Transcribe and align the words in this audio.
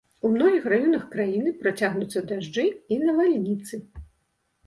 У 0.27 0.29
многіх 0.35 0.63
раёнах 0.73 1.03
краіны 1.15 1.51
працягнуцца 1.59 2.23
дажджы 2.31 2.65
і 2.95 2.99
навальніцы. 3.05 3.75